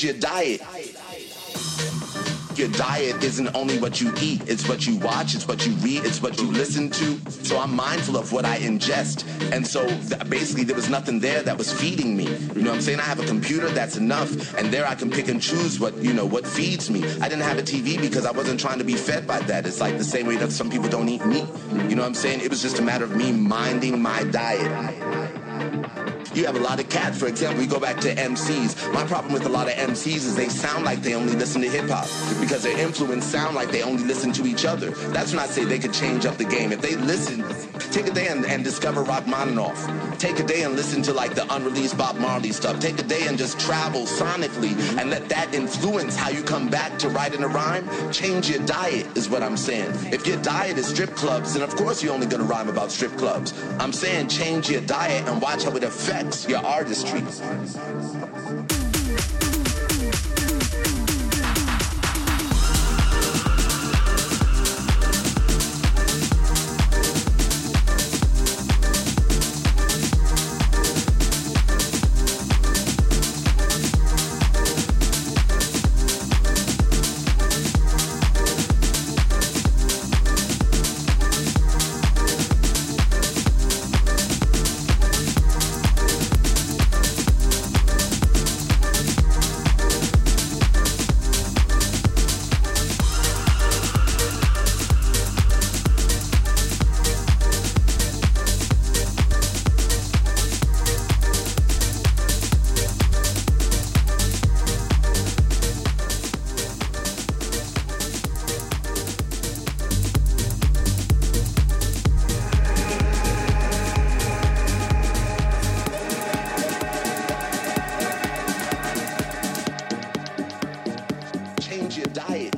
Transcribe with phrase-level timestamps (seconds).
[0.00, 0.60] change your diet
[2.56, 6.04] your diet isn't only what you eat, it's what you watch, it's what you read,
[6.04, 7.18] it's what you listen to.
[7.30, 9.24] So I'm mindful of what I ingest.
[9.50, 12.24] And so th- basically there was nothing there that was feeding me.
[12.24, 13.00] You know what I'm saying?
[13.00, 16.12] I have a computer that's enough and there I can pick and choose what, you
[16.12, 17.02] know, what feeds me.
[17.22, 19.64] I didn't have a TV because I wasn't trying to be fed by that.
[19.64, 21.46] It's like the same way that some people don't eat meat.
[21.88, 22.42] You know what I'm saying?
[22.42, 24.99] It was just a matter of me minding my diet.
[26.40, 28.94] You have a lot of cats, for example, you go back to MCs.
[28.94, 31.68] My problem with a lot of MCs is they sound like they only listen to
[31.68, 32.06] hip hop
[32.40, 34.92] because their influence sound like they only listen to each other.
[35.12, 36.72] That's when I say they could change up the game.
[36.72, 37.44] If they listen,
[37.92, 39.76] take a day and, and discover Rachmaninoff.
[40.20, 42.78] Take a day and listen to like the unreleased Bob Marley stuff.
[42.78, 46.98] Take a day and just travel sonically and let that influence how you come back
[46.98, 47.88] to writing a rhyme.
[48.12, 49.90] Change your diet is what I'm saying.
[50.12, 53.16] If your diet is strip clubs, then of course you're only gonna rhyme about strip
[53.16, 53.54] clubs.
[53.78, 57.22] I'm saying change your diet and watch how it affects your artistry.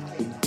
[0.05, 0.42] Thank you.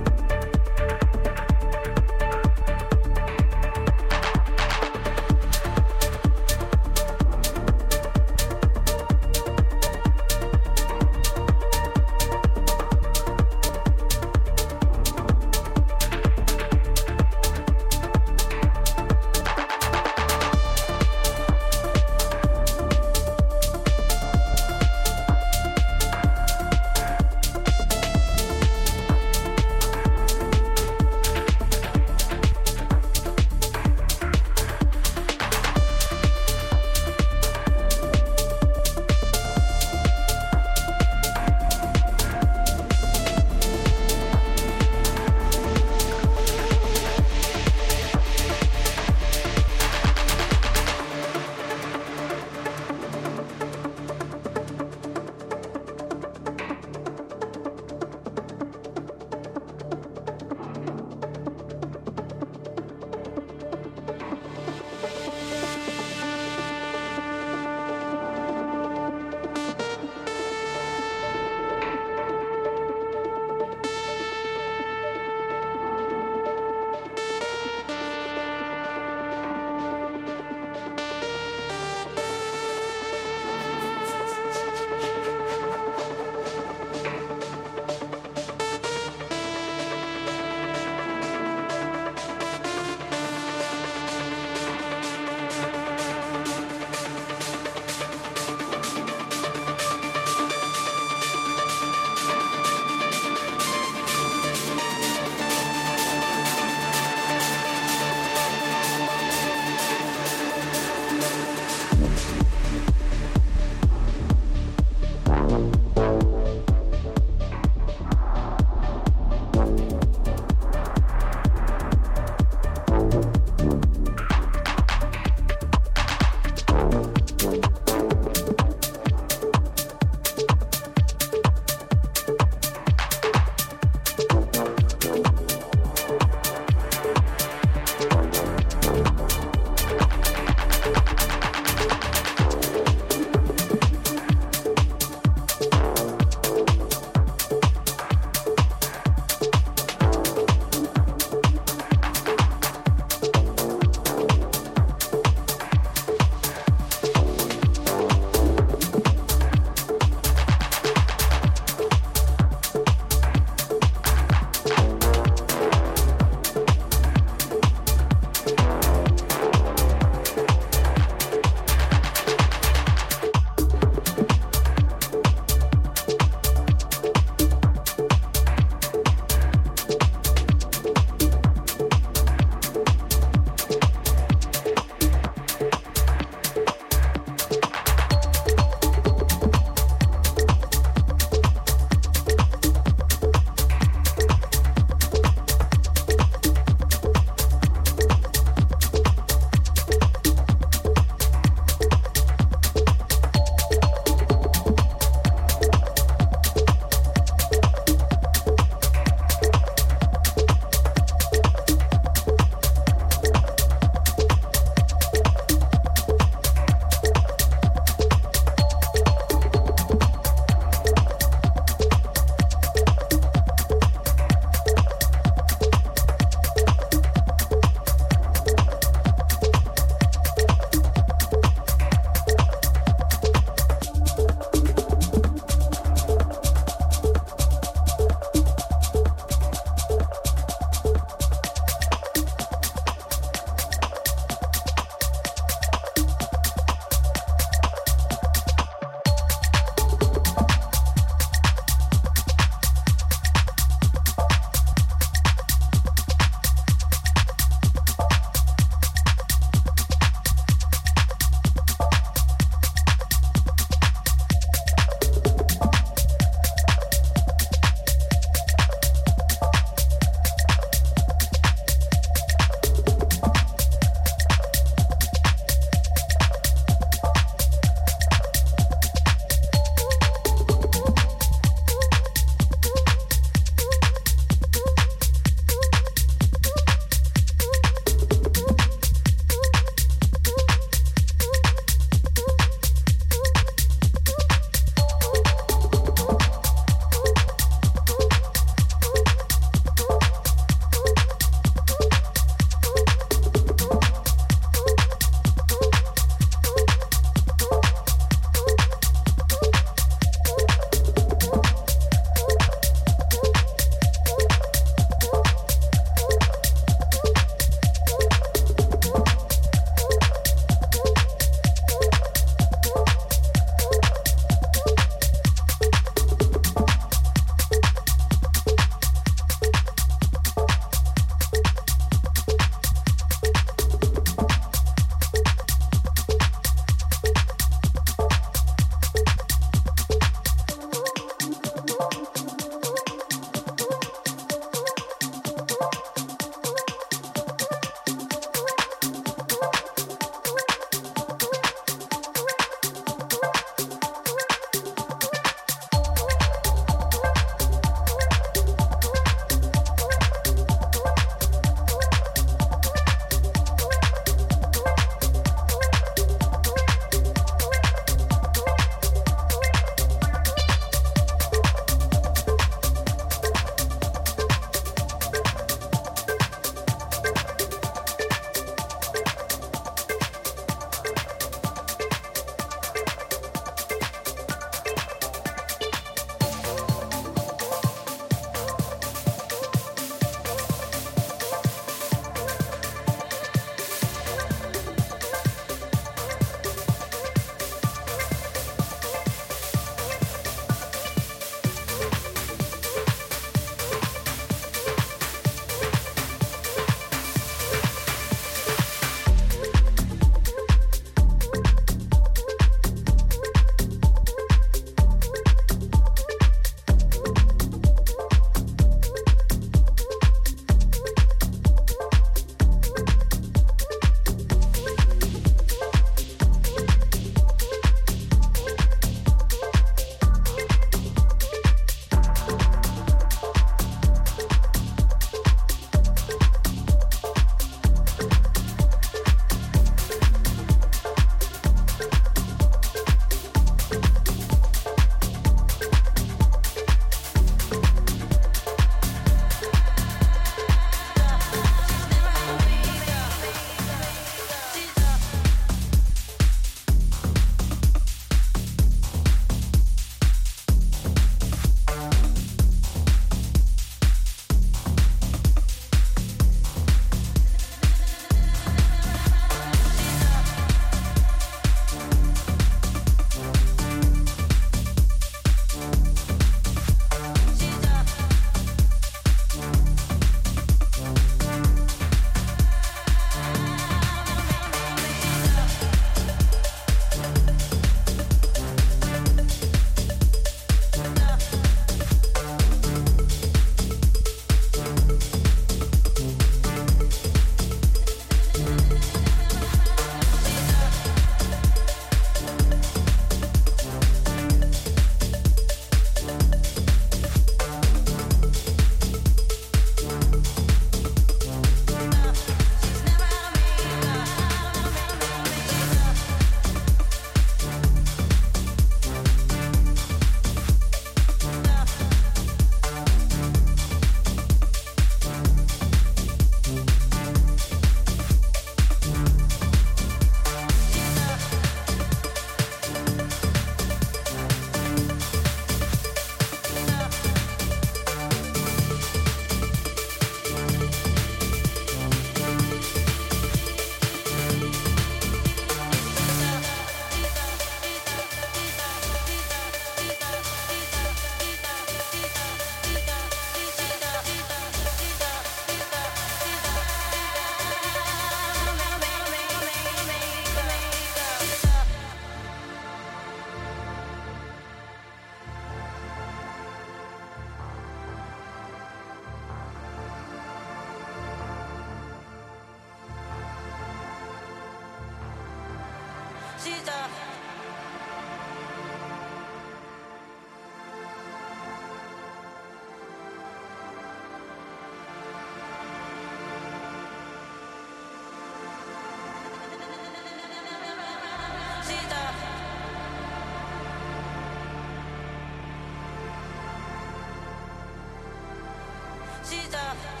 [599.73, 600.00] 자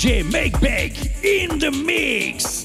[0.00, 2.59] DJ Meg Beg in the mix.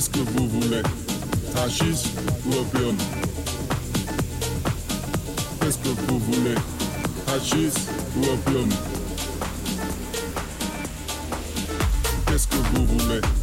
[0.00, 0.82] Qu'est-ce que vous voulez?
[1.54, 2.14] Hachis
[2.46, 2.96] ou opium
[5.60, 6.54] Qu'est-ce que vous voulez?
[7.28, 7.74] Hachis
[8.16, 8.70] ou opium
[12.26, 13.39] Qu'est-ce que vous voulez?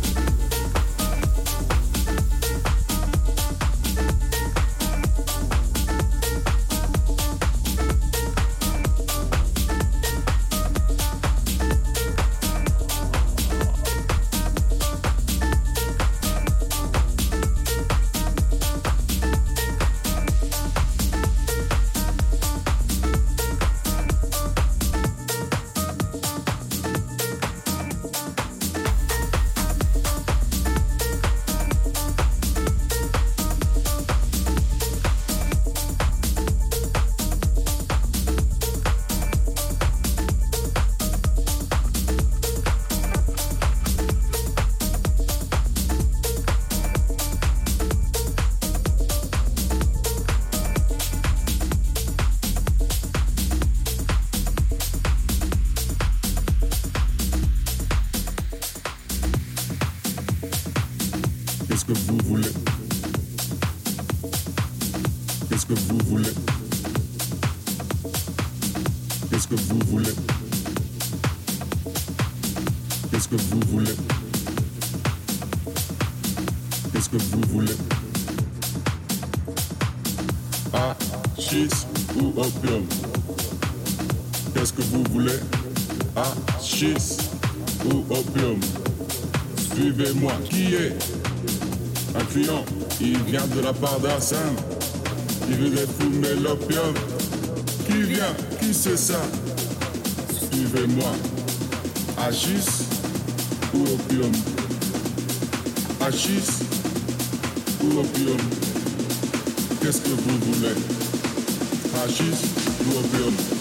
[94.30, 94.56] d'Arsène.
[95.50, 96.94] Il veut fumer l'opium.
[97.86, 98.34] Qui vient?
[98.60, 99.22] Qui c'est ça?
[100.34, 101.12] Suivez-moi.
[102.18, 102.86] Achis
[103.74, 104.32] ou opium?
[106.02, 106.64] Achis
[107.84, 108.38] ou opium?
[109.82, 110.76] Qu'est-ce que vous voulez?
[112.04, 112.32] Achis
[112.86, 113.57] ou opium?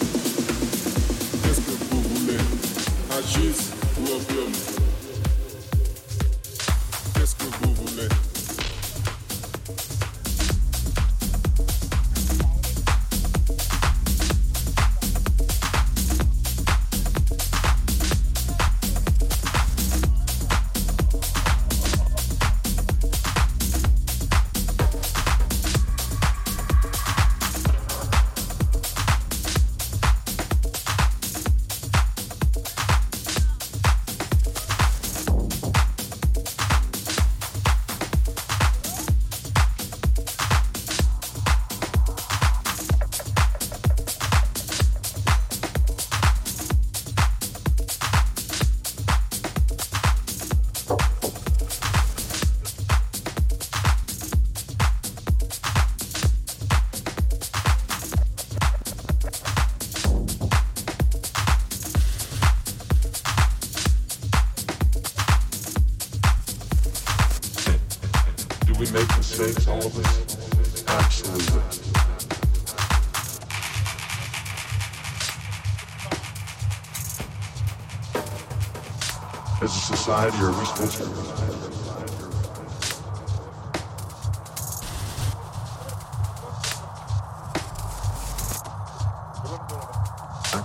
[80.26, 80.42] After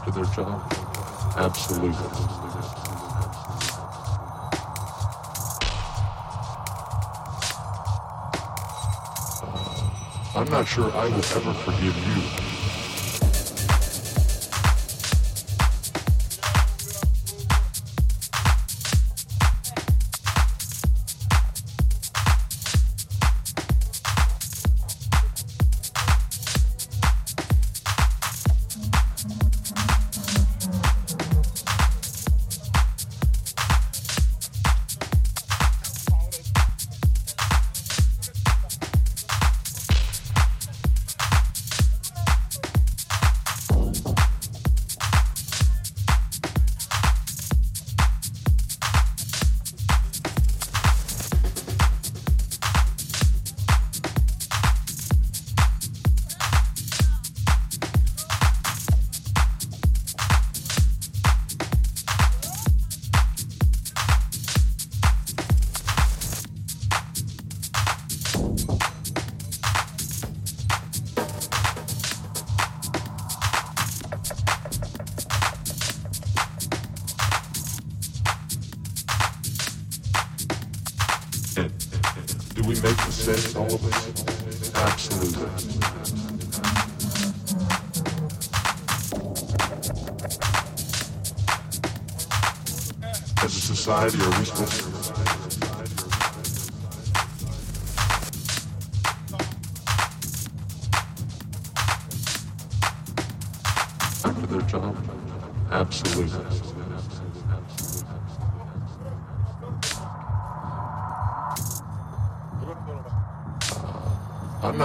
[0.09, 0.73] their job?
[1.37, 1.91] Absolutely.
[9.43, 12.40] Uh, I'm not sure I will ever forgive you.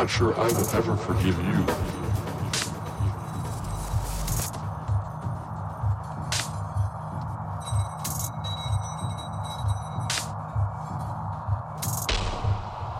[0.06, 1.66] Not sure I will ever forgive you.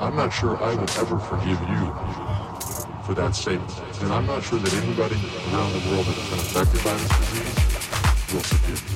[0.00, 1.94] I'm not sure I will ever forgive you
[3.04, 3.80] for that statement.
[4.02, 5.14] And I'm not sure that anybody
[5.52, 8.95] around the world that has been affected by this disease will forgive you.